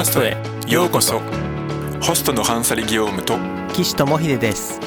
[0.00, 0.34] ラストへ
[0.66, 1.20] ようこそ。
[2.00, 3.36] ホストのハンサリ・ギオームと
[3.74, 4.80] 岸智秀です。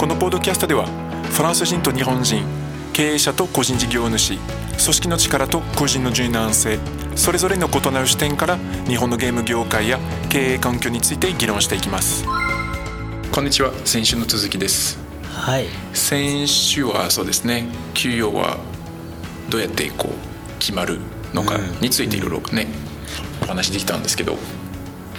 [0.00, 0.86] このポッドキャストでは
[1.30, 2.44] フランス人と日本人
[2.92, 6.80] 経営者と個人事業主組織の力と個人の柔軟性
[7.14, 8.58] それぞれの異なる視点から
[8.88, 12.24] 日本のゲーム業界や経営環境について議論していきます。
[13.30, 13.72] こんにちは。
[13.84, 14.98] 先週の続きです。
[15.22, 15.66] はい。
[15.92, 17.66] 先週はそうですね。
[17.94, 18.58] 給与は
[19.48, 20.98] どうやってこう決まる
[21.32, 22.66] のかについていろいろね、
[23.42, 24.36] お話できたんですけど。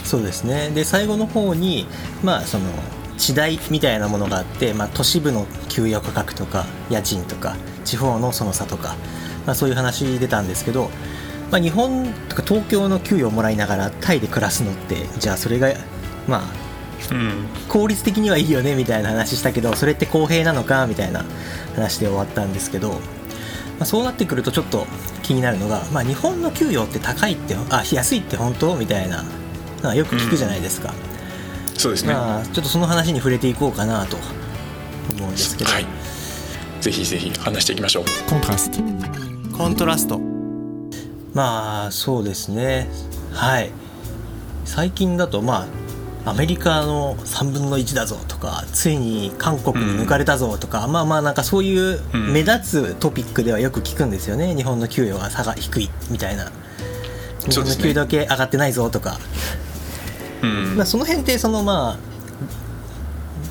[0.04, 0.70] そうですね。
[0.72, 1.88] で最後の方に
[2.24, 2.66] まあその
[3.18, 7.56] 地代みたいなものがあって、まあ、都市部の給与価格とか家賃とか
[7.86, 8.96] 地方のその差とか、
[9.46, 10.90] まあ、そういう話出たんですけど、
[11.52, 15.74] まあ、日本とか東京の給与をもらいながらタイで暮らすのってじゃあそれが
[16.28, 16.64] まあ
[17.12, 17.48] うん。
[17.68, 21.24] 効率的にはいいよねみたいな話したけどそれって公平なのかみたいな
[21.76, 23.00] 話で終わったんですけど、
[23.80, 24.86] まあ、そうなってくるとちょっと
[25.24, 28.76] 気になるのが、まあ、日本の給与って高いってあ安いって本当？
[28.76, 29.24] みたいな
[29.82, 30.94] のはよく聞くじゃないですか、
[31.78, 32.14] そうですね。
[32.14, 34.18] まあ、ちょっとその話に触れていこうかなと
[35.16, 35.86] 思うんですけど、はい。
[36.82, 38.06] ぜひぜひ話していきましょう。
[38.30, 38.80] コントラスト。
[39.58, 40.20] コントラスト。
[41.34, 42.90] まあそうですね。
[43.32, 43.72] はい。
[44.66, 45.68] 最近だとまあ
[46.26, 54.56] アメリカの3分の1だぞとかついに韓国に抜かれたぞとか、まあまあなんかそういううん目立つトピックではよく聞くんですよね。
[54.56, 56.52] 日本の給与が差が低いみたいな。
[57.46, 59.20] 日本の給与だけ上がってないぞとか。
[60.42, 60.78] うん。
[60.78, 62.14] まあ、その辺ってそのまあ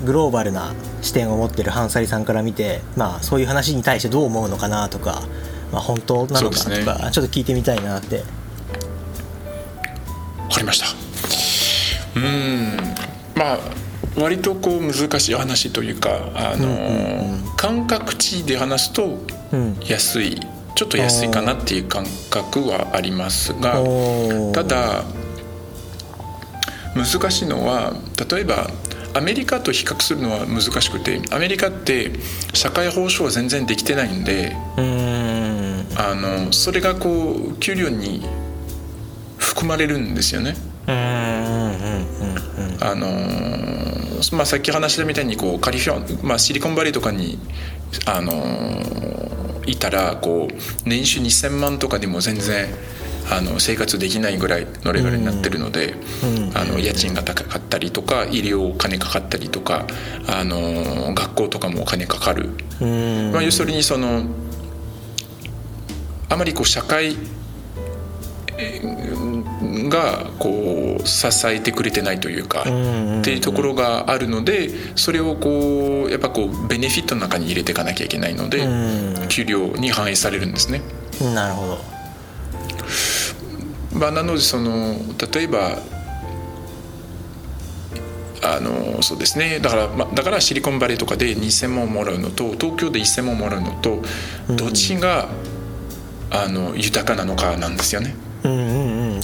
[0.05, 5.23] グローバルな視点を持ってるハンサリさんから見て、まあ、そういう話に対してどう思うのかなとか、
[5.73, 8.19] まあ、本当なのかとか、ちょっと聞いてみたいなって。
[8.19, 8.25] わ
[10.51, 10.87] かりました
[12.17, 12.77] うん。
[13.35, 13.59] まあ
[14.17, 19.19] 割とこう難しい話というかあの、感覚値で話すと
[19.53, 19.77] うん。
[19.87, 20.41] 安い
[20.75, 23.75] ちょっと安いかなっていう感覚はありますが
[24.53, 25.05] ただ
[26.95, 27.95] 難しいのは
[28.31, 28.69] 例えば
[29.15, 32.13] アメリカと比較するのは難しくてアメリカって
[32.55, 34.57] 社会保障は全然できてないんで
[35.97, 38.27] あのそれがこう給料に
[39.39, 40.57] 含まれるんですよね。
[40.87, 42.02] うんうんうんうん
[42.85, 47.39] あのーまあ、さっき話したみたいにこうカリフォルまあ、シリコンバレーとかに、
[48.07, 49.33] あのー
[49.65, 52.67] いたらこう年収2,000万とかでも全然
[53.31, 55.95] あの生活できないぐらいのレベルになってるので、
[56.25, 56.57] うん。
[56.57, 59.87] あの家賃が高かったりとか医療お金かかったりとか、
[60.27, 62.51] あのー学校とかもお金かかる、
[62.81, 62.89] うん。
[63.27, 64.25] うんまあ、要するにその
[66.29, 67.17] あまりこう社会
[68.59, 69.42] えー
[69.89, 72.65] がこう支えてくれてないというか、っ
[73.23, 79.29] ていうところがあるのでそれをこうやっぱこうベネフィットの中に入れていかなきゃいけないので、うん。
[79.29, 80.83] 給料に反映されるんですね。
[81.35, 81.79] なるほど。
[83.99, 84.97] まあ、なのでその
[85.33, 85.79] 例えば
[88.45, 89.61] あのそうですね。
[89.61, 94.03] だから、まあ、だからシリコンバレーとかで2,000万もらうのと東京で1,000万もらうのと
[94.49, 95.29] どっちが、
[96.31, 98.17] あの豊かなのかなんですよね。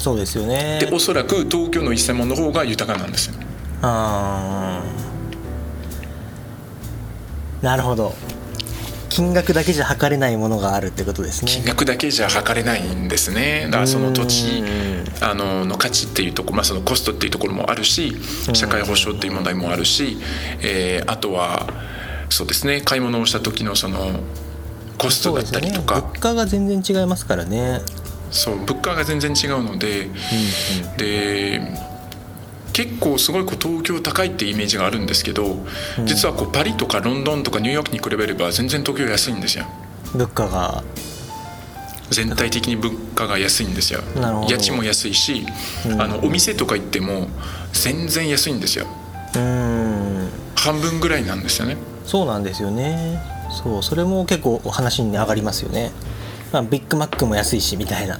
[0.09, 0.79] そうですよね。
[0.81, 3.35] でおそらく東京の1,000万の方が豊かなんですよ。
[3.83, 7.65] あー。
[7.65, 8.15] なるほど。
[9.11, 11.51] 金額だけじゃ測れないものがあるってことですね。
[11.51, 13.65] 金額だけじゃ測れないんですね。
[13.67, 15.05] だからその土地うん。
[15.21, 18.17] あのの価値っていうところ、まあ、そのコストっていうところもあるし
[18.55, 20.17] 社会保障っていう問題もあるし、
[20.63, 21.67] えーあとは
[22.31, 24.21] そうですね買い物をした時のその
[24.97, 26.01] コストだったりとか。
[26.01, 27.81] 物価が全然違いますからね
[28.31, 30.09] そう物価が全然違うので、
[30.97, 31.61] で
[32.73, 35.57] 結構すごいこう東京高いっていうイメージがあるんですけど、
[36.05, 39.67] 実はこうパリとかロンドンとかニューヨークに比べれば全然東京安いんですよ。
[40.15, 40.83] 物価が。
[42.11, 44.01] 全体的に物価が安いんですよ。
[44.49, 45.45] 家賃も安いし、
[45.99, 47.29] あのお店とか行っても
[47.73, 48.87] 全然安いんですよ。
[49.35, 50.31] うーん。
[50.55, 51.77] 半分ぐらいなんですよね。
[52.07, 53.21] そうなんですよね。
[53.63, 55.91] そうそれも結構お話に上がりますよね、
[56.53, 58.19] まあ、ビッグマックも安いしみたいな。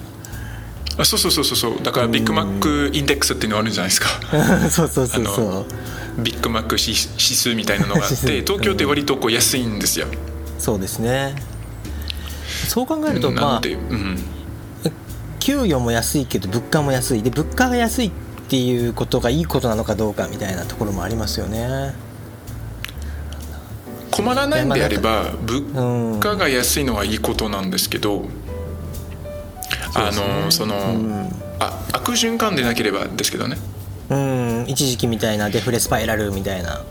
[0.99, 1.83] あそうそうそうそうそう。
[1.83, 4.09] だからビッグマックインデックスっていうのあるじゃないですか。
[4.69, 5.67] そうそうそうそ
[6.19, 6.23] う。
[6.23, 10.07] ビッグマック指指数みたいなのがあって 東京って割とこう安いんですよ、
[10.59, 11.37] そうですね。
[12.67, 14.19] そう考えるとなまあうん、
[15.39, 17.23] 給与も安いけど物価も安い。
[17.23, 18.11] で物価が安いっ
[18.49, 21.95] ていうことがいいことなのかどうかみたいなところもありますよね
[24.19, 28.25] 困らないんであればうん物価が安いのはいいことなんですけど、
[29.95, 31.31] あのその、
[31.61, 33.57] あ悪循環でなければですけどね。
[34.11, 34.65] うん。
[34.67, 36.85] 一時期みたいなデフレスパイラルみたいな。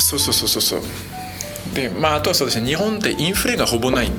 [0.00, 1.74] そうそうそうそうそう。
[1.74, 2.66] でまああとはそうですね。
[2.66, 4.10] 日本ってインフレがほぼない。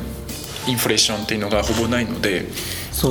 [0.66, 2.46] インフレーションっていうのがほぼないのでね。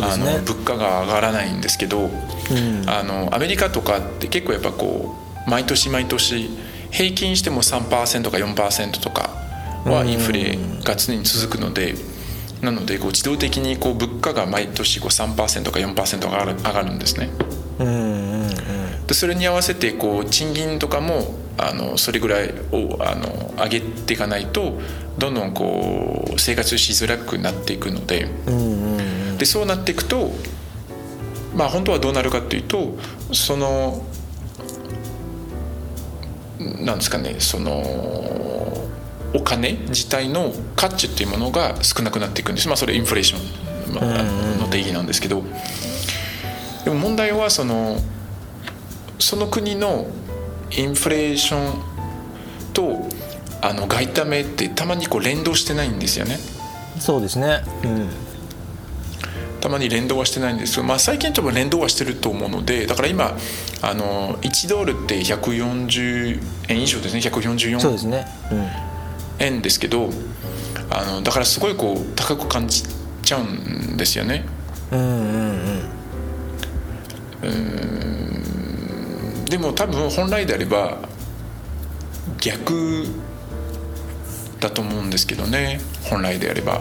[0.02, 2.88] あの物価が上がらないんですけど、うん。
[2.88, 5.14] あのアメリカとかって結構やっぱこ
[5.46, 6.48] う毎年毎年
[6.90, 9.41] 平均しても3%か4%とか
[9.84, 11.94] はインフレが常に続くので、
[12.60, 17.30] なのでこう自動的にこう物価が毎年こう3%か4%上がる上がるんですね。
[19.06, 24.80] でそれに合わせてこう賃金とかもあのそれぐらいをあの上げていかないと
[25.18, 28.28] どんどんこう生活しづらくなっていくので。
[29.38, 30.30] でそうなっていくと
[31.56, 32.96] まあ本当はどうなるかっていうと
[33.32, 34.04] その
[36.60, 37.82] なんですかねその
[39.34, 42.68] お金自体の価値っていうものが少なくなっていくんです。
[42.68, 44.22] まあそれインフレーションまあ
[44.58, 45.42] の定義なんですけど。
[46.84, 48.00] でも問題はその
[49.18, 50.06] その国の
[50.76, 51.74] インフレーション
[52.72, 53.06] と
[53.60, 56.38] あの外為ってたまにこう連動してないんですよね。
[56.98, 57.62] そうですね。
[57.84, 58.10] うん。
[59.60, 63.36] たまに連動はしてないんですけど、まあ、最近多分連動はしてると思うのでだから今
[63.80, 67.20] あの1ドルって140円以上ですね。
[67.22, 68.26] そうで144すね
[69.42, 70.10] 円ですけど
[70.90, 72.82] あのだからすごいこう高く感じ
[73.22, 74.44] ちゃうんですよね。
[74.90, 75.00] うん。
[75.00, 75.82] うん
[77.42, 80.96] うんでも多分本来であれば
[82.40, 83.04] 逆
[84.60, 85.80] だと思うんですけどね。
[86.04, 86.80] 本来であれば。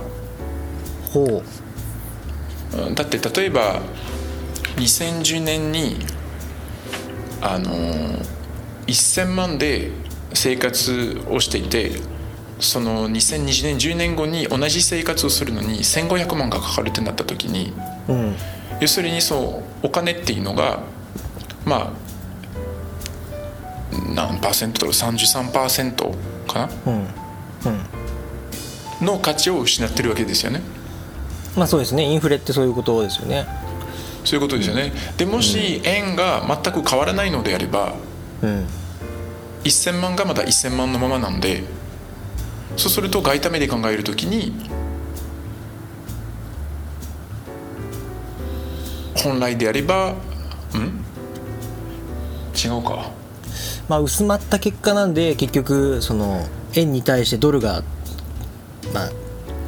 [1.12, 1.44] ほ
[2.74, 2.78] う。
[2.78, 2.96] うん。
[2.96, 3.82] だって例えば
[4.78, 5.98] 2010年に
[7.42, 7.72] あの
[8.88, 9.92] 1000万で
[10.34, 11.92] 生活をしていて
[12.62, 17.74] その2020年10年後に同じ生活をするのに1500万がかかるってなった時に
[18.08, 18.36] うん。
[18.80, 20.80] 要するにそうお金っていうのが
[21.66, 21.94] まあ
[24.16, 26.70] 何パーセントだろう33%かな？
[26.86, 26.94] うん。
[29.02, 29.06] うん。
[29.06, 30.62] の価値を失ってるわけですよね。
[31.58, 32.04] まあそうですね。
[32.04, 33.46] インフレってそういうことですよね。
[34.24, 34.94] そういうことですよね。
[35.18, 37.96] でもし円が全く変わらないのであれば
[38.42, 38.68] うん。
[39.64, 41.64] 1000万がまだ1000万のままなんで
[42.78, 44.54] そうすると外為で考えるときに
[49.16, 50.16] 本来であれば
[50.74, 51.04] ん？
[52.56, 53.12] 違うか。
[53.88, 57.84] まあ薄まった結果なんで結局その円に対してドルが
[58.94, 59.10] ま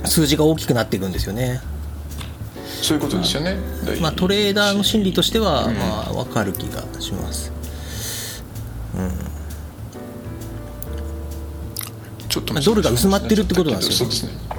[0.04, 1.62] あ数字が大きくなっていくんですよね。
[2.82, 3.58] そういうことですよね。
[4.02, 5.76] まあトレーダーの心理としてはうん。
[5.76, 7.52] まあ分かる気がします
[12.34, 14.54] ちょっとまあドルが薄まってるってことなんですよねそうですね。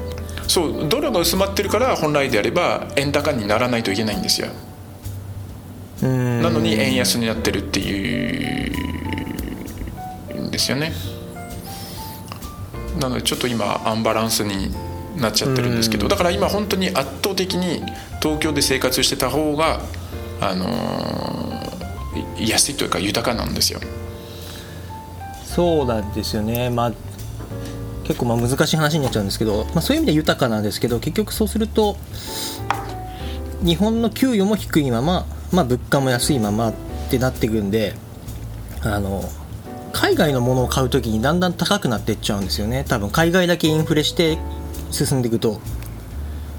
[0.47, 4.47] そうドルが薄まってるから本来であれば円高にならないといけないんですよ。
[6.01, 8.69] うんなのに円安になってるってい
[10.37, 10.93] うんですよね。
[13.01, 14.73] なのでちょっと今アンバランスに
[15.17, 17.83] なっちゃってるんですけどだから今本当に圧倒的に
[18.23, 19.81] 東京で生活してた方が、
[20.41, 23.81] あのーい安いというか豊かなんですよ。
[25.45, 26.93] そうなんですよねまあ
[28.05, 31.97] 結構まあ難しい話になっちゃうんですけど、まあ、そういう意味で豊かなんですけど結局そうすると
[33.65, 36.75] 日本の給与も低いまま、まあ、物価も安いままっ
[37.11, 37.95] てなっていくんで
[38.83, 39.23] あの
[39.93, 42.85] 海外のものを買う時にだんだん高くなっていっちゃうんですよね。
[42.87, 44.39] 多分海外だけインフレして
[44.91, 45.61] 進んでいくと、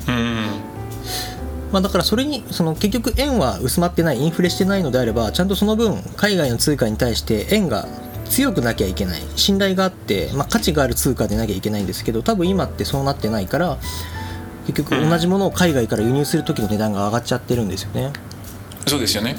[0.08, 0.46] うん。
[1.72, 7.86] まあ、だからそれにその結局円は薄まってないインフレしてないのであればちゃんとその分海外の通貨に対して円が
[8.30, 13.78] 強くなきゃいけない信頼があって、まあ、価値がある通貨でなきゃいけないんですけど多分今ってそうなってないから
[14.68, 18.12] 結局同じものを海外から輸入する時の値段が上がっちゃってるんですよね。
[18.88, 19.36] そうですよね。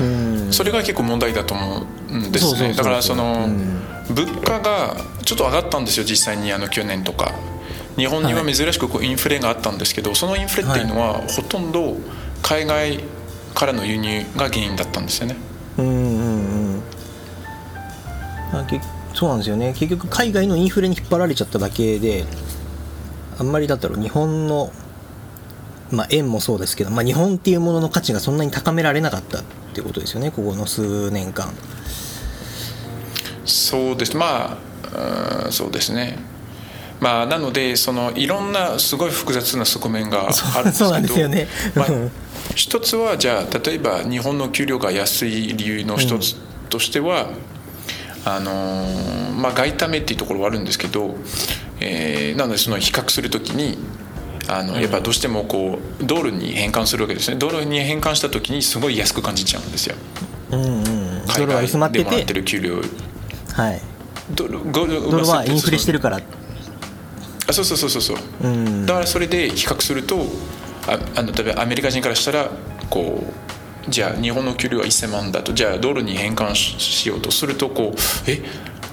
[0.00, 0.52] うん。
[0.52, 2.72] それが結構問題だと思うんですね。
[2.72, 4.14] だからその、うん。
[4.14, 7.32] 物価がちょっと上がったんですよ実際にあの去年とか。
[7.96, 11.96] 日本には珍しくこうインフレがあったんですけどそのインフレっていうのはほとんど
[12.42, 13.00] 海外
[13.54, 15.36] からの輸入が原因だったんですよね。
[15.78, 16.11] うん
[19.14, 19.74] そうなんですよね。
[19.76, 22.24] 結局海外のインフレに引っ張られちゃっただけで
[23.38, 24.72] あんまりだったら日本の、
[25.90, 29.42] まあ、円もそうですけど、まあ、日本っていうものの価値がそんなに高められなかったっ
[29.74, 30.30] てことですよね。
[30.30, 31.52] ここの数年間。
[33.44, 34.16] そうです。
[34.16, 34.58] ま
[34.92, 36.18] あうんそうですね。
[37.00, 41.48] まあなのでそのいろんなすごい複雑な側面が あるんですけどね。
[41.74, 42.10] まあうん。
[42.54, 46.36] 一つはじゃあ例えば日本の給料が安い理由の一つ
[46.68, 47.28] としては、
[48.24, 51.16] あのーまあ外為っていうところはあるんですけど、
[51.80, 53.78] えーなのでその比較するときに
[54.48, 57.36] あのやっぱどうしてもこうドルに変換するわけですね。
[57.36, 59.96] ドルに変換した時にすごい安く感じちゃうんですよ。
[60.50, 62.80] うんうんド海外でもらっててる給料
[63.54, 63.80] はい。
[64.30, 66.20] ドルドルはインフレしてるるから。
[67.48, 68.16] あそうそうそうそうそう。
[68.42, 68.86] うん。
[68.86, 70.26] だからそれで比較すると
[70.86, 72.50] ああの例えばアメリカ人からしたら
[72.90, 73.51] こう
[73.88, 78.42] じゃあ日本の給料は1000万だとじゃあドルに変換しようとするとこうえ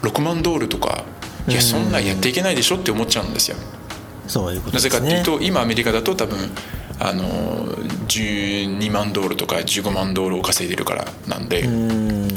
[0.01, 1.03] 6万ドルとか
[1.47, 3.57] いやそんなんやっていけないでしょって思っちゃうんですよ。
[4.27, 6.37] そういうことなぜかっていうと今アメリカだと多分
[6.99, 7.23] あの
[8.07, 11.63] 12万ドルとか15万ドルを稼いでるからなんで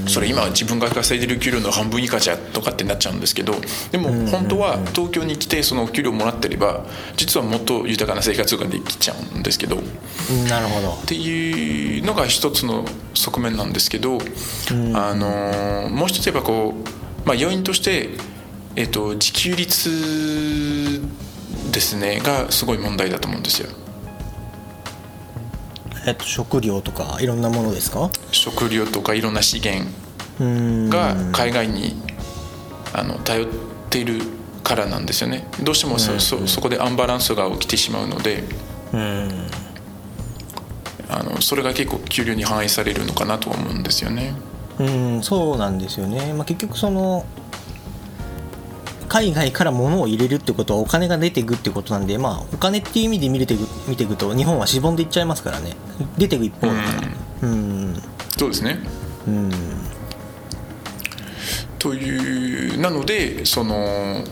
[0.06, 3.54] それ今自分が稼いでる給料の半分以下じゃとかってなっちゃうんですけど
[3.90, 6.84] でも本当は東京に来てその給料もらってれば
[7.16, 9.76] 実はもっと豊かな生活ができちゃうんですけど。
[9.76, 9.78] っ
[10.48, 10.92] なるほど。
[11.06, 14.18] ていうのが一つの側面なんですけど
[14.94, 16.74] あのもう一つやっぱこ
[17.24, 18.10] う、まあ、要因として、
[18.76, 21.00] えっと、自給率
[21.72, 23.68] ですねがすごい問題だと思うんですよ。
[26.06, 28.10] えっと食料とかいろんなものですか？
[28.32, 29.90] 食料とかいろんな資源
[30.90, 31.94] が海外に
[32.92, 33.48] あの頼っ
[33.90, 34.20] ている
[34.64, 35.46] からなんですよね。
[35.62, 38.44] どうしてもそ,、そそこでアンバランスが起きてしまうので
[38.92, 39.48] うん。
[41.08, 44.34] あのそれが結構給料に反映されるのかなとは思うんですよね。
[44.78, 44.84] う
[45.18, 47.26] んそうなんですよね、まあ、結局その
[49.12, 53.54] 海外から物を入れるってことはお金が出ていくってことなんで、まあ、お金っていう意味で見れて
[53.86, 55.76] 見ていくと日本はしぼんでいっちゃいますからね。
[56.16, 56.78] 出ていく一方だか
[57.42, 58.02] らうん。
[58.38, 58.78] そうですね。
[59.26, 59.50] うん。
[61.78, 64.24] というなのでその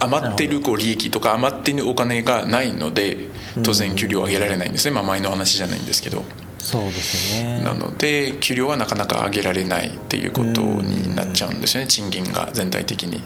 [0.00, 3.28] 余っているこう利益とか余っているお金がないので
[3.62, 6.24] 当然給料を上げられないんですね、まあ、前の話じゃないんですけど
[6.62, 7.60] そうですよね。
[7.64, 11.88] なので給料はなかなか上げられないっていうことになっちゃうんですよね。
[11.88, 13.18] 賃金が全体的に。
[13.18, 13.22] なる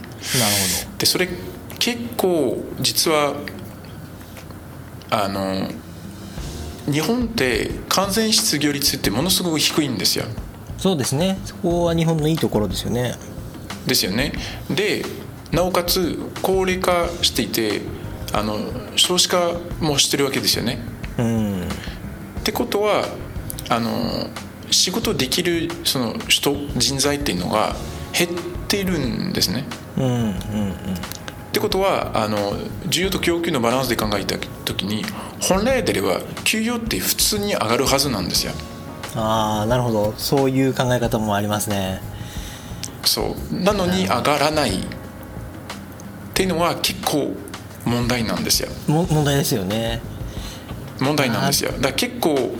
[0.96, 1.28] でそれ
[1.78, 3.34] 結構実は
[5.10, 5.68] あの
[6.90, 10.24] 日本って完全失業率ってものすごく低いんですよ。
[10.24, 10.40] ほど
[10.78, 11.38] そうですね。
[11.44, 13.16] そこは日本のいいところですよね。
[13.86, 14.32] ですよね。
[14.70, 15.04] で
[15.52, 17.82] なおかつ高齢化していて
[18.32, 18.58] あの
[18.96, 20.78] 少子化もしてるわけですよね。
[21.18, 21.68] うん。
[22.40, 23.04] ってことは
[23.68, 24.28] あの
[24.70, 27.74] 仕事できるその人人材っていうのが
[28.12, 28.30] 減っ
[28.68, 29.64] ているんですね。
[29.96, 30.72] うんうんうん。
[30.72, 30.76] っ
[31.52, 32.52] てことはあの
[32.88, 35.04] 需要と供給のバランスで考えた時に
[35.40, 38.52] 本来であれば給与って普通に上がるはずなんですよ。
[39.14, 40.14] ああなるほど。
[40.18, 42.02] そういう考え方もありますね。
[43.04, 43.54] そう。
[43.54, 44.82] なのに上がらないっ
[46.34, 47.34] ていうのは結構
[47.86, 48.68] 問題なんですよ。
[48.86, 50.02] も問題ですよね。
[51.00, 51.72] 問題なんですよ。
[51.80, 52.54] だ結構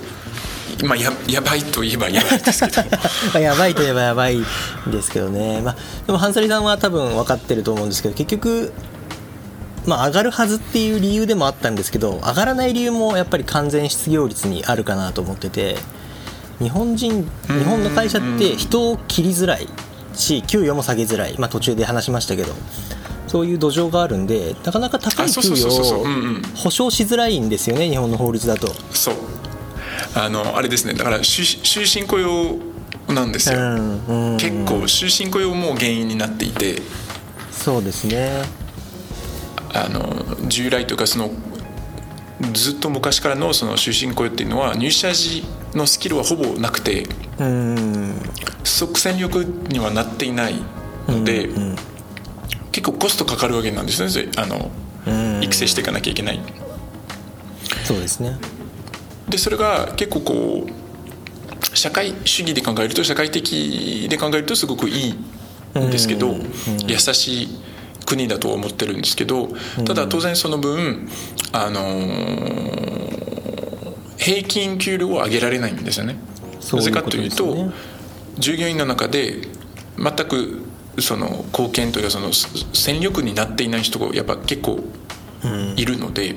[0.85, 2.83] まあややばいといえばやばいですけど。
[3.33, 4.45] まあ やばいといえばやばいん
[4.91, 8.73] ですけどね、まあ、でもハンサリさんは多分分かってると思うんですけど結局、
[9.87, 15.77] まあ、上がるはずっていう理由でもあったんですけど上がらない理由もやっぱり完全失業率にあるかなと思ってて
[16.59, 19.69] 日本人日本の会社って人を切りづらい
[20.15, 22.53] し給与も下げづらい、まあ、途中で話しましたけど。
[23.27, 26.05] そういう土壌があるんでなかなか高い給与を
[26.55, 28.69] 保証しづらいんですよね日本の法律だと。
[28.93, 29.15] そう
[30.15, 30.95] あのあれですね。
[30.95, 32.57] だから終終身雇用
[33.13, 34.37] なんですよ、うんうん。
[34.37, 36.83] 結構終身雇用も原因になっていて。
[37.51, 38.43] そうですね。
[39.73, 41.31] あの従来というかその
[42.53, 47.07] ずっと昔からのその終身雇用っていうのは入社時のスキルはほぼなくて
[47.39, 48.15] うん。
[48.65, 50.55] 即戦力にはなっていない
[51.09, 51.49] ので、
[52.73, 54.31] 結構コストかかるわけなんですね。
[54.37, 54.71] あの
[55.07, 55.43] うん。
[55.43, 56.41] 育成していかなきゃいけない。
[57.85, 58.37] そうですね
[59.29, 66.43] でそれが結構こう社会主義で考えると社会的で考えるとすごくいいんですけど、うん
[66.87, 67.49] 優しい
[68.07, 69.49] 国だと思ってるんですけど
[69.85, 71.09] ただ当然その分
[71.53, 72.97] あのー
[74.17, 76.17] 平均給料を上げられないんですよね。
[76.73, 77.71] なぜかというと
[78.39, 79.37] 従業員の中で
[79.99, 80.63] 全く
[80.99, 84.83] その貢献というかその戦力になっていない人がやっぱ結構
[85.77, 86.35] いるので、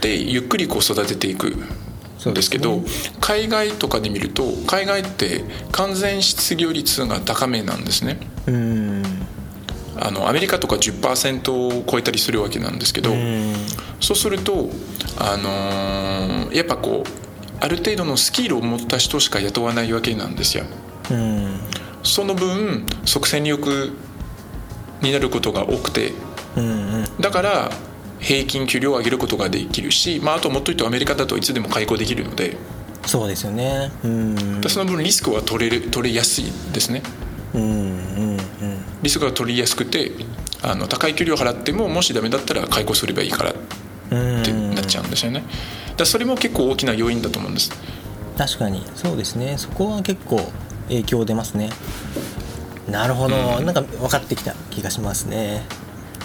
[0.00, 1.48] でゆっくりこう育てていく
[2.28, 2.82] んですけど
[3.20, 8.18] 海外とかで見ると海外って完全失業率が高めなんですね。
[8.46, 9.02] うん。
[10.02, 13.54] あのアメリカとか10%を超えたりするわけなんですけど、うん。
[14.00, 14.70] そうすると、
[15.18, 20.64] あのーやっぱこうある程度のスキルを持った人しか雇わないわけなんですよ。
[21.10, 21.60] うん。
[22.02, 23.92] その分即戦力
[25.02, 26.12] になることが多くて。
[27.20, 27.70] だから
[28.20, 32.56] 平均給料を上げることができるし、まあ、あともっと言うとアメリカだといつでも解雇できるので。
[33.06, 33.90] そうですよね。
[34.04, 34.60] うん。
[34.60, 37.02] でその分リスクは取れる取れやすいですね。
[37.54, 38.36] うんうん
[39.02, 40.12] リスクが取りやすくて
[40.62, 43.54] あの高い給料を払ってももしダメだったら解雇すればいいからっ
[44.10, 44.42] うん。
[44.42, 45.42] てなっちゃうんですよね。
[45.96, 47.72] だそれも結構大きな要因だと思うんです。
[48.36, 48.84] 確かに。
[48.94, 49.54] そうですね。
[49.56, 50.40] そこは結構
[50.88, 51.70] 影響出ますね。
[52.88, 55.62] なるほど、なんか分かってきた気がしますね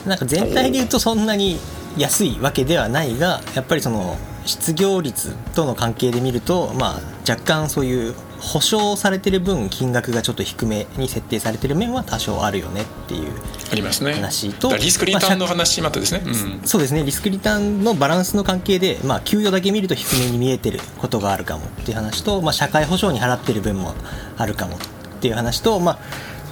[0.06, 1.60] なんか全体で言うとそんなに
[1.98, 13.32] 安いわけではないがやっぱりその失業率との関係で見ると、まあ、若干そういう保証されてる分金額がちょっと低めに設定されてる面は多少あるよねっていう
[13.72, 14.14] ありますね。
[14.14, 16.62] 話とだからリスクリターンの話またですね、うん。
[16.68, 23.96] そうですねリスクリターンのバランスの関係で、まあ、給与だけ見ると低めに見えてることがあるかもっていう話と、まあ、社会保障に払ってる分も
[24.38, 24.80] あるかもっ
[25.22, 26.00] ていう話と、まあ、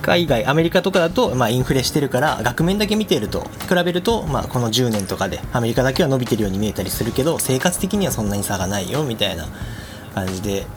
[0.04, 9.48] 海外アメリカとかだと、まあ、インフレしてるから額面だけ見てると比べると、まあ、この10年とかでアメリカだけは伸びてるように見えたりするけど生活的にはそんなに差がないよみたいな
[10.14, 10.68] 感じで、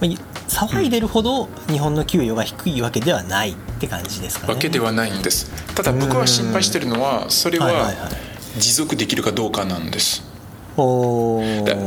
[0.00, 0.10] まあ、
[0.48, 4.54] 騒いでるほど日本の給与が低いわけではないって感じですかね。
[4.54, 5.50] わけではないんです。
[5.74, 7.92] ただ僕は心配してるのはそれは
[8.56, 10.24] 持続できるかどうかなんです。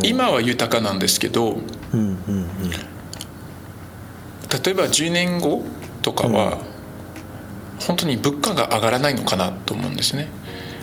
[0.03, 1.53] 今は豊かなんですけど
[1.93, 2.69] うんうんうん。
[2.69, 2.77] 例
[4.71, 5.63] えば10年後
[6.01, 6.57] とかは、
[7.87, 10.27] 本当に物価が上がらないのかなと思うんですね。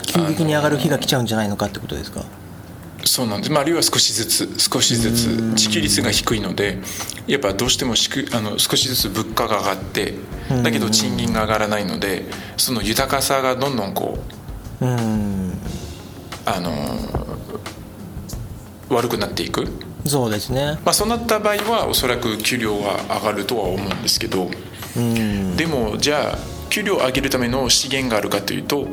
[0.06, 2.24] 急激に上がる日が来ちゃうんじゃないのかってことですか？
[3.04, 6.78] そうなんです、まあ、あるいは少しずつ少しずつ自給率が低いので
[7.26, 10.14] やっぱどうしてもしくあの少しずつ物価が上がって
[10.62, 12.24] だけど賃金が上がらないので
[12.56, 14.18] その豊かさがどんどんこ
[14.80, 15.58] ううん。
[16.44, 16.70] あの
[18.88, 19.66] 悪くなっていく、
[20.06, 20.78] そうですね。
[20.82, 24.50] まあ、そうなった場合はおそらく給料は上がるとは思うんですけど。
[24.96, 25.56] うん。
[25.56, 26.38] でもじゃあ
[26.70, 28.86] 給料を上げるための資源があるかというと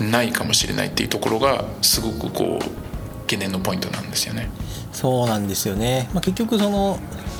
[0.00, 4.48] ないかもしれないっていうところがすごくこう懸念のポイントなんですよね。
[4.92, 6.98] そうなんですよね、まあ、結局その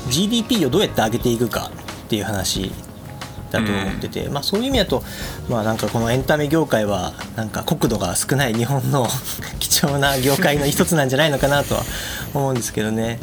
[0.09, 1.71] GDP をどうやって上げていくか
[2.05, 2.71] っていう話
[3.51, 5.03] だと思ってて、まあ、そういう意味だと、
[5.49, 9.07] まあ、なんかこのエンタメ業界はなんか国土が少ない日本の
[9.59, 11.83] 貴重な業界の一つなんじゃないのかなとは
[12.33, 13.19] 思うんですけどね。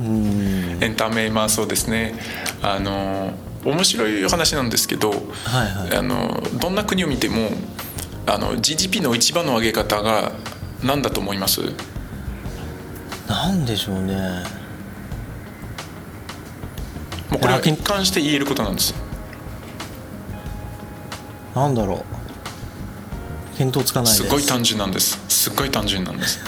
[0.00, 2.14] うんエンタメまあそうですね
[2.62, 3.32] あの
[3.64, 5.96] 面白い話なんですけど、はいはい。
[5.96, 7.50] あのどんな国を見ても
[8.26, 10.32] あの GDP の一番の上げ方が
[10.82, 11.60] 何だと思います？
[13.28, 14.14] なんでしょうね。
[17.30, 18.94] もうこれは一貫して言えることなんです。
[21.54, 23.62] なんだろう。
[23.62, 24.24] 見当つかないです。
[24.24, 25.18] すごい単純なんです。
[25.28, 26.38] すっごい単純なんです。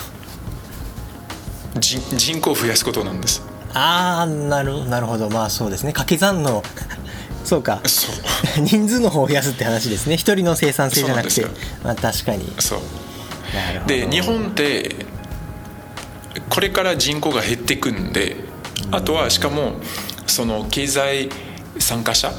[1.81, 3.43] 人人口を増やすことなんです。
[3.75, 5.29] ああなるなるほど。
[5.29, 5.93] まあそうですね。
[5.93, 6.63] 掛け算の
[7.51, 7.81] そうか。
[7.85, 8.15] そう。
[8.65, 10.17] 人数の方を増やすって話ですね。
[10.17, 11.45] 一人の生産性じゃなくて。
[11.83, 12.53] まあ確かに。
[12.61, 12.81] そう。
[13.87, 14.95] で日本って
[16.49, 18.37] これから人口が減っていくんで
[18.93, 19.81] あとはしかも
[20.29, 21.29] その経済
[21.79, 22.33] 参加者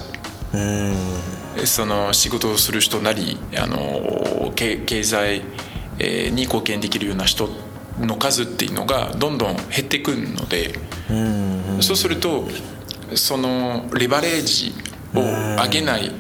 [1.66, 5.42] その仕事をする人なりあの経経済
[6.00, 7.50] えーに貢献できるような人
[8.00, 10.80] の数っていうのがどんどん減っていくので
[11.82, 12.48] そうすると
[13.16, 14.74] そのレバレージ
[15.16, 16.12] を上げない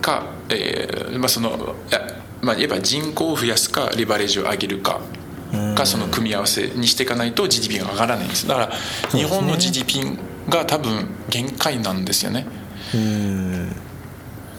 [0.00, 5.00] か、えーまあそのいやまあ、言えば人口を増やすかレバレージを上げるか
[5.76, 8.48] かその組み合わせにしていかないと GDP が上がらないんです。
[8.48, 8.72] だから
[9.10, 12.46] 日本の GDP が多分限界なんですよね。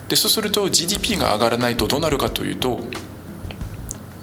[0.08, 2.80] でそうすると GDP が上がらないとどうなるかというと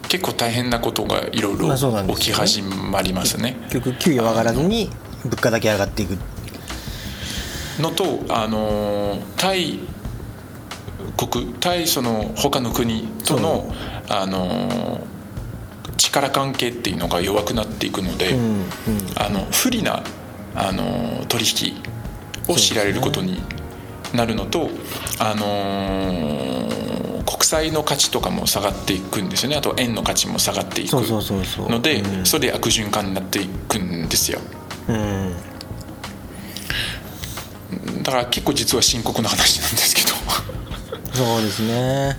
[0.08, 1.74] 結構大変なことがいろいろ
[2.14, 3.56] 起き始まりますね。
[3.70, 4.90] 結局給与上がらずに
[5.24, 6.16] 物価だけ上がっていく
[7.80, 9.80] のとあの対
[11.16, 13.72] 国対その他の国との
[14.08, 15.00] あの
[15.96, 18.64] 力関係っていうのが弱くなっていくので、うんうん。
[19.16, 20.02] あの不利な
[20.54, 21.76] あの取引
[22.48, 23.40] を知られることに
[24.14, 24.70] なるのと、
[25.18, 29.56] あの国債の価値とかも下がっていくんですよね。
[29.56, 32.26] あと円の価値も下がっていくのでうん。
[32.26, 34.40] それで悪循環になっていくんですよ。
[34.88, 35.49] うん
[38.10, 40.08] だから結構実は深刻な話なんですけど。
[41.14, 42.16] そうですね。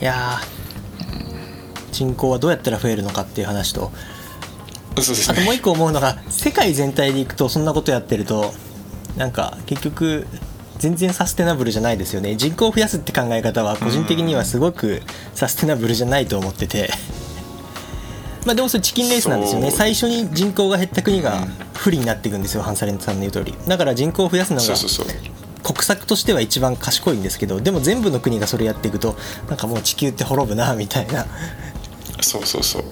[0.00, 1.92] いやー。
[1.92, 3.92] 人口はどうやったら増えるのかっていう話と。
[4.96, 5.36] そうですね。
[5.36, 8.54] あともう一個思うのが世界全体でいくとそんなことやってると
[9.16, 10.26] なんか結局
[10.78, 12.36] 全然サステナブルじゃないですよね。
[12.36, 15.02] 人口を増やすって考え方は個人的にはすごく
[15.34, 16.90] サステナブルじゃないと思ってて
[18.48, 19.70] まあでもそれチキンレースなんですよね。
[19.70, 23.54] 最初に人口が減った国が不利になっていくんですよハンサレンさんの言う通り。
[23.68, 24.66] だから人口を増やすのが
[25.62, 29.16] 国策としては一番賢いんですけどでも全部の国がそれやっていくと
[29.50, 31.26] なんかもう地球って滅ぶなみたいな。
[32.22, 32.82] そうそうそう。
[32.82, 32.88] そ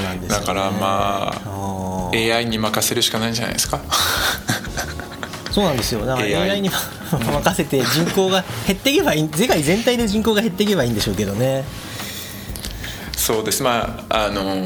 [0.00, 3.78] うなんですよ、ね、だからまあ AI に任せるしかないんじゃないですか？
[5.52, 6.06] そうなんですよ。
[6.06, 6.70] だから AI AI に
[7.12, 11.64] 任せて人口が減っていけばいい世界全体で人口が減っていけばいいんでしょうけどね
[13.22, 13.62] そうです。
[13.62, 14.64] まああの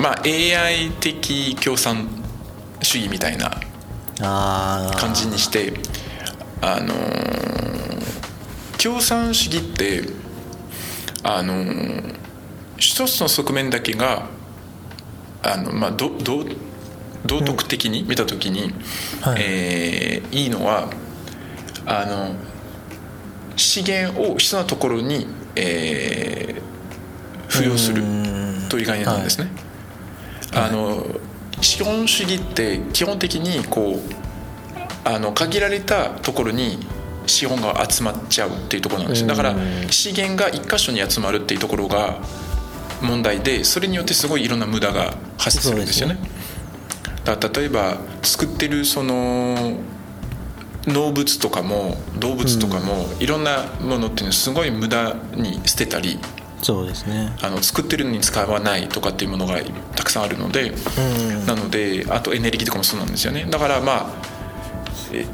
[0.00, 2.08] まあ AI 的共産
[2.82, 3.60] 主義みたいな
[4.98, 5.72] 感じにして
[6.60, 6.92] あの
[8.82, 10.02] 共産主義って
[11.22, 11.54] あの
[12.78, 14.26] 一つの側面だけが
[15.44, 16.44] あの、まあ、どど
[17.26, 18.74] 道徳的に見た時に、
[19.20, 19.36] はい。
[19.38, 20.90] えーいいのは
[21.86, 22.34] あの
[23.54, 26.55] 資源を必要なところに、えー
[27.56, 28.68] 付与するうん。
[28.68, 29.48] という概念なんですね。
[30.54, 31.04] あの
[31.60, 36.78] 資本主義って基本的にこうあの限られたところに
[37.26, 39.22] 資本が集まっちゃうっていうところなんです。
[39.22, 42.20] よだからうん資源が一箇所に集まるっていうところが
[43.02, 46.18] 問題でそれによってすごいいろんな無駄が発生するんですよね。
[47.24, 49.78] だ例えば作ってるその
[50.86, 56.18] 農物とかも動物とかもいろんなものっていうのはすごい無駄に捨てたり
[56.62, 57.34] そうですね。
[57.42, 59.58] あの作ってるのに使わないとかっていうものが
[59.94, 63.46] たくさんあるので、うんなのであとエネルギーとかもそうなんですよね。
[63.48, 64.36] だからまあ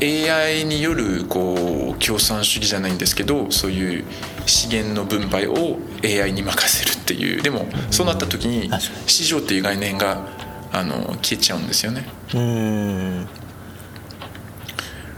[0.01, 4.05] え AI によるこう共産主義じゃないんですけどそういう
[4.47, 7.43] 資源の分配を AI に任せるっていう。
[7.43, 8.71] でもそうなった時に
[9.07, 10.27] 市場っていう概念が
[10.73, 12.07] あの消えちゃうんですよね。
[12.35, 13.29] うん。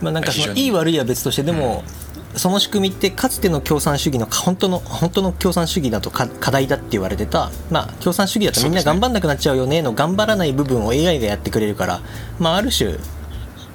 [0.01, 1.83] まあなんかそのいい悪いは別としてでも、
[2.37, 12.01] その仕組みってかつての共産主義の本当の本当の共産主義だとか課題だって言われてた、まあ、共産主義だとみんな頑張んなくなっちゃうよねの頑張らない部分を AI がやってくれるから、
[12.39, 12.97] まあ、ある種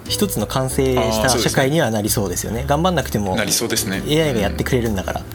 [0.08, 2.64] 一つの完成した社会にはなりそうですよね。
[2.66, 4.02] 頑張んなくてもなりそうですね。
[4.08, 5.26] AI がやってくれるんだから、ま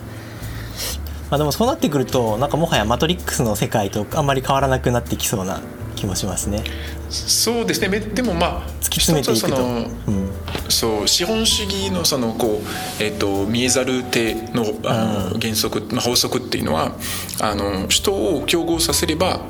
[1.35, 5.61] あ、でもそうなってくるとなんかもはやマトリックスの世界とあんまり変わらなくなってきそうな
[5.95, 6.63] 気もしますね。
[7.09, 7.87] そうですね。
[7.87, 9.69] めでもまあ突き詰めていくと、う
[10.11, 10.31] ん、
[10.69, 16.93] そう資本主義のそのこう、えっと見えざる手のあの原則、まあ、法則っていうのは
[17.41, 19.41] あの人を競合させれば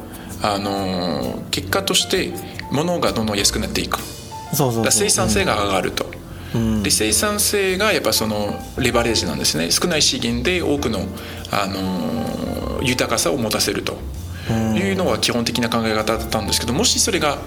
[0.42, 2.34] あの結果として
[2.72, 4.00] 物がどんどん安くなっていく。
[4.00, 4.10] そう
[4.56, 4.84] そうそう。
[4.84, 6.06] だから生産性が上がると。
[6.54, 6.84] うん。
[6.84, 9.72] で生産性がやっぱそのレバレージなんですね。
[9.72, 11.00] 少ない資源で多くの、
[11.52, 13.98] あの豊かさを持たせると。
[14.52, 17.38] いうのが基本的な考え方だったんですけどもしそれが、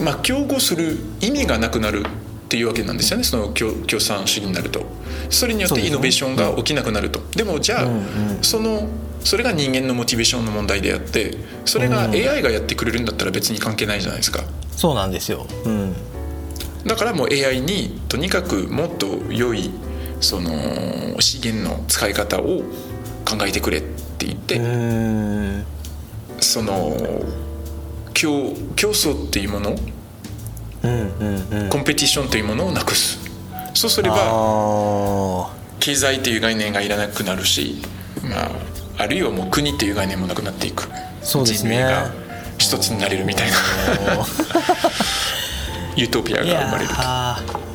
[0.00, 2.04] まあ、競合する意味がなくなる
[2.46, 4.86] っていうわけなんですよねその共共産主義になると。
[5.28, 7.20] それによってイノベーションが起きなくなると。
[7.34, 7.88] でもじゃあ、
[8.42, 8.88] その
[9.24, 14.44] それが人間のモチベーションの問題であってそれが AI がやってくれるんだったら別に関係ないじゃないですか。
[14.70, 15.94] そうなんですよ、うん、
[16.84, 19.70] だからもう AI にとにかくもっと良い
[20.20, 22.62] その資源の使い方を
[23.24, 24.60] 考えてくれって言って、
[26.40, 27.24] その
[28.14, 29.76] 競競争っていうもの
[31.70, 33.18] コンペティションというものをなくす。
[33.74, 37.82] そうすればあ経済という概念がいらなくなるし、
[38.22, 38.50] まあ、
[38.98, 40.88] あるいはもう国っていう概念もなくなっていく。
[41.22, 41.76] そうですね。
[41.76, 42.10] 人類が
[42.58, 43.56] 一つになれるみたいな。
[45.96, 46.94] ユートピアが生まれると。
[46.94, 47.66] ー。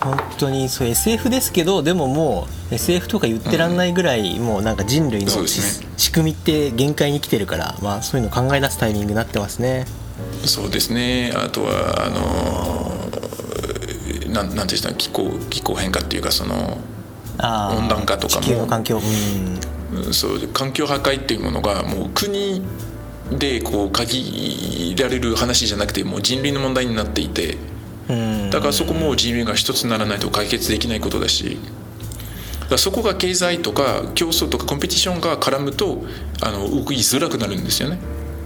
[0.00, 5.48] 本当にそう SF ですけどでももう SF とか言ってらんないぐらい、もうなんか人類のね。
[5.96, 9.84] 仕組みって限界に来てるから、まあ、そういうの考え出すタイミングになってますね
[10.44, 11.32] そうですね。
[11.34, 12.90] あとはあの
[14.32, 16.78] なんなんていうんですか気候気候変化っていうかその
[17.38, 18.66] 温暖化とかも。
[18.66, 18.98] 環境。
[18.98, 19.04] うん。
[19.04, 19.06] う
[20.10, 22.62] んそう環境破壊っていうものがもう国
[23.32, 27.56] でこう限られる話じゃなくてもう人類の問題になっていて
[28.08, 28.50] うん。
[28.50, 31.58] だからそこも人類が一つにならないと解決できないことだし
[32.68, 36.04] だそこが経済とか競争とかコンペティションが絡むと
[36.40, 37.98] あの動きづらくなるんですよね。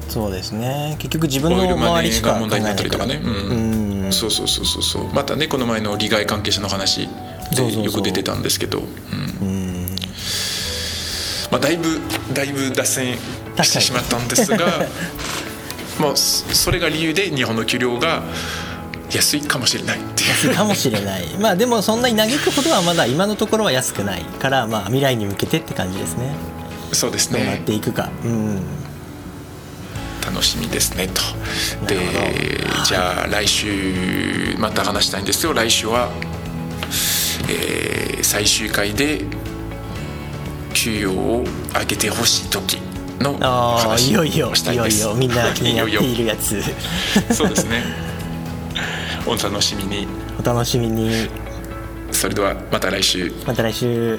[0.09, 0.97] そうですね。
[0.99, 4.05] 結局自分の周りしか問題になったりとかね、うん。
[4.05, 5.13] うん、そうそうそうそうそう。
[5.13, 7.09] またねこの前の利害関係者の話
[7.55, 9.49] でよく出てたんですけど、うん。
[9.49, 9.87] うん。
[11.51, 12.01] まあ、だいぶ
[12.33, 13.17] だいぶ脱線
[13.63, 14.67] してしまったんですが
[16.01, 18.23] まあそそれが理由で日本の給料が
[19.13, 20.55] 安いかもしれないっていう。
[20.55, 21.29] かもしれない。
[21.41, 26.35] まあでもそんなに嘆くほどはまだ今のところは安くないからまあ未来に向けてって感じですね。
[26.93, 28.63] そうですどうなっねていくか、うん
[30.25, 31.87] 楽しみですねと。
[31.87, 31.99] で
[32.87, 35.53] じゃあ来週また話したいんですよ。
[35.53, 36.11] 来週は、
[37.49, 39.21] えー最終回で
[40.73, 41.45] 給与を
[41.79, 42.79] 上げてほしい時
[43.21, 44.99] のああい話よいよをしたいです。
[44.99, 46.63] いよいよみんな気になっているやつ。
[47.33, 47.83] そうですね。
[49.27, 50.09] お楽しみに。
[50.39, 51.29] お楽しみに。
[52.11, 53.33] それではまた来週。
[53.47, 54.19] また来週